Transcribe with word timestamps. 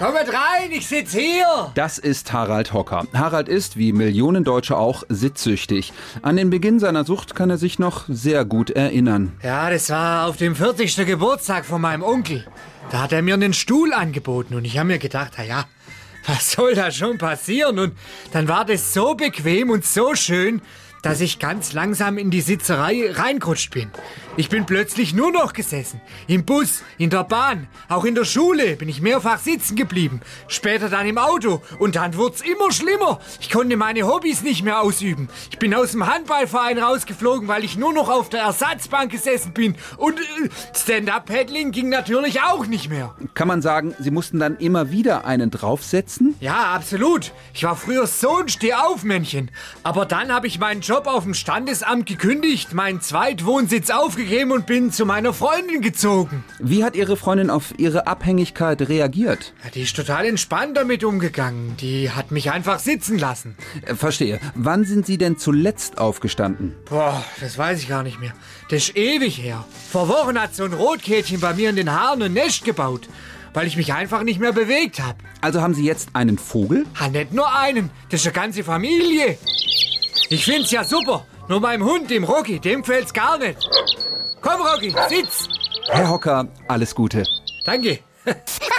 Kommt 0.00 0.16
rein, 0.16 0.72
ich 0.72 0.86
sitz 0.86 1.12
hier. 1.12 1.72
Das 1.74 1.98
ist 1.98 2.32
Harald 2.32 2.72
Hocker. 2.72 3.06
Harald 3.12 3.50
ist, 3.50 3.76
wie 3.76 3.92
Millionen 3.92 4.44
Deutsche 4.44 4.78
auch, 4.78 5.02
sitzsüchtig. 5.10 5.92
An 6.22 6.36
den 6.36 6.48
Beginn 6.48 6.78
seiner 6.78 7.04
Sucht 7.04 7.34
kann 7.34 7.50
er 7.50 7.58
sich 7.58 7.78
noch 7.78 8.04
sehr 8.08 8.46
gut 8.46 8.70
erinnern. 8.70 9.36
Ja, 9.42 9.68
das 9.68 9.90
war 9.90 10.26
auf 10.26 10.38
dem 10.38 10.56
40. 10.56 11.04
Geburtstag 11.04 11.66
von 11.66 11.82
meinem 11.82 12.02
Onkel. 12.02 12.46
Da 12.90 13.02
hat 13.02 13.12
er 13.12 13.20
mir 13.20 13.34
einen 13.34 13.52
Stuhl 13.52 13.92
angeboten 13.92 14.54
und 14.54 14.64
ich 14.64 14.78
habe 14.78 14.86
mir 14.86 14.98
gedacht, 14.98 15.32
na 15.36 15.44
ja, 15.44 15.64
was 16.26 16.52
soll 16.52 16.74
da 16.74 16.90
schon 16.90 17.18
passieren? 17.18 17.78
Und 17.78 17.92
dann 18.32 18.48
war 18.48 18.64
das 18.64 18.94
so 18.94 19.14
bequem 19.14 19.68
und 19.68 19.84
so 19.84 20.14
schön, 20.14 20.62
dass 21.02 21.20
ich 21.20 21.38
ganz 21.38 21.72
langsam 21.72 22.18
in 22.18 22.30
die 22.30 22.40
Sitzerei 22.40 23.10
reingerutscht 23.10 23.72
bin. 23.72 23.90
Ich 24.36 24.48
bin 24.48 24.64
plötzlich 24.64 25.12
nur 25.12 25.32
noch 25.32 25.52
gesessen. 25.52 26.00
Im 26.26 26.44
Bus, 26.44 26.82
in 26.98 27.10
der 27.10 27.24
Bahn, 27.24 27.68
auch 27.88 28.04
in 28.04 28.14
der 28.14 28.24
Schule 28.24 28.76
bin 28.76 28.88
ich 28.88 29.02
mehrfach 29.02 29.38
sitzen 29.38 29.76
geblieben. 29.76 30.20
Später 30.48 30.88
dann 30.88 31.06
im 31.06 31.18
Auto. 31.18 31.62
Und 31.78 31.96
dann 31.96 32.16
wurd's 32.16 32.40
immer 32.40 32.72
schlimmer. 32.72 33.20
Ich 33.40 33.50
konnte 33.50 33.76
meine 33.76 34.06
Hobbys 34.06 34.42
nicht 34.42 34.62
mehr 34.62 34.80
ausüben. 34.80 35.28
Ich 35.50 35.58
bin 35.58 35.74
aus 35.74 35.92
dem 35.92 36.06
Handballverein 36.06 36.78
rausgeflogen, 36.78 37.48
weil 37.48 37.64
ich 37.64 37.76
nur 37.76 37.92
noch 37.92 38.08
auf 38.08 38.28
der 38.28 38.42
Ersatzbank 38.42 39.10
gesessen 39.10 39.52
bin. 39.52 39.76
Und 39.96 40.18
äh, 40.18 40.48
Stand-up-Paddling 40.74 41.72
ging 41.72 41.88
natürlich 41.88 42.40
auch 42.40 42.66
nicht 42.66 42.88
mehr. 42.88 43.14
Kann 43.34 43.48
man 43.48 43.62
sagen, 43.62 43.94
Sie 43.98 44.10
mussten 44.10 44.38
dann 44.38 44.56
immer 44.56 44.90
wieder 44.90 45.24
einen 45.24 45.50
draufsetzen? 45.50 46.36
Ja, 46.40 46.72
absolut. 46.72 47.32
Ich 47.52 47.64
war 47.64 47.76
früher 47.76 48.06
so 48.06 48.38
ein 48.38 48.48
Stehaufmännchen. 48.48 49.50
Aber 49.82 50.06
dann 50.06 50.32
habe 50.32 50.46
ich 50.46 50.58
meinen 50.58 50.82
Job 50.90 51.06
auf 51.06 51.22
dem 51.22 51.34
Standesamt 51.34 52.06
gekündigt, 52.06 52.74
meinen 52.74 53.00
Zweitwohnsitz 53.00 53.90
aufgegeben 53.90 54.50
und 54.50 54.66
bin 54.66 54.90
zu 54.90 55.06
meiner 55.06 55.32
Freundin 55.32 55.82
gezogen. 55.82 56.42
Wie 56.58 56.82
hat 56.82 56.96
Ihre 56.96 57.16
Freundin 57.16 57.48
auf 57.48 57.72
Ihre 57.78 58.08
Abhängigkeit 58.08 58.82
reagiert? 58.88 59.54
Ja, 59.62 59.70
die 59.70 59.82
ist 59.82 59.94
total 59.94 60.26
entspannt 60.26 60.76
damit 60.76 61.04
umgegangen. 61.04 61.76
Die 61.76 62.10
hat 62.10 62.32
mich 62.32 62.50
einfach 62.50 62.80
sitzen 62.80 63.18
lassen. 63.18 63.54
Äh, 63.86 63.94
Verstehe. 63.94 64.40
Wann 64.56 64.84
sind 64.84 65.06
Sie 65.06 65.16
denn 65.16 65.38
zuletzt 65.38 65.98
aufgestanden? 65.98 66.74
Boah, 66.86 67.24
das 67.40 67.56
weiß 67.56 67.78
ich 67.78 67.88
gar 67.88 68.02
nicht 68.02 68.18
mehr. 68.18 68.32
Das 68.68 68.88
ist 68.88 68.96
ewig 68.96 69.40
her. 69.40 69.64
Vor 69.92 70.08
Wochen 70.08 70.40
hat 70.40 70.56
so 70.56 70.64
ein 70.64 70.72
Rotkätchen 70.72 71.38
bei 71.38 71.54
mir 71.54 71.70
in 71.70 71.76
den 71.76 71.92
Haaren 71.92 72.20
ein 72.20 72.32
Nest 72.32 72.64
gebaut, 72.64 73.08
weil 73.54 73.68
ich 73.68 73.76
mich 73.76 73.92
einfach 73.92 74.24
nicht 74.24 74.40
mehr 74.40 74.52
bewegt 74.52 74.98
habe. 75.00 75.18
Also 75.40 75.62
haben 75.62 75.74
Sie 75.74 75.84
jetzt 75.84 76.08
einen 76.14 76.36
Vogel? 76.36 76.84
Ha, 76.98 77.06
nicht 77.06 77.32
nur 77.32 77.56
einen, 77.56 77.90
das 78.08 78.22
ist 78.22 78.26
eine 78.26 78.34
ganze 78.34 78.64
Familie. 78.64 79.38
Ich 80.32 80.44
find's 80.44 80.70
ja 80.70 80.84
super. 80.84 81.26
Nur 81.48 81.58
meinem 81.58 81.84
Hund, 81.84 82.08
dem 82.08 82.22
Rocky, 82.22 82.60
dem 82.60 82.82
gefällt's 82.82 83.12
gar 83.12 83.36
nicht. 83.36 83.58
Komm, 84.40 84.62
Rocky, 84.62 84.94
sitz. 85.08 85.48
Herr 85.88 86.08
Hocker, 86.08 86.46
alles 86.68 86.94
Gute. 86.94 87.24
Danke. 87.64 87.98